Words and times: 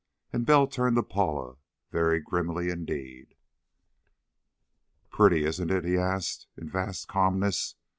And 0.33 0.47
Bell 0.47 0.65
turned 0.65 0.95
to 0.95 1.03
Paula 1.03 1.57
very 1.91 2.19
grimly 2.19 2.71
indeed. 2.71 3.35
"Pretty, 5.11 5.45
isn't 5.45 5.69
it?" 5.69 5.85
he 5.85 5.95
asked 5.95 6.47
in 6.57 6.69
a 6.69 6.71
vast 6.71 7.07
calmness. 7.07 7.75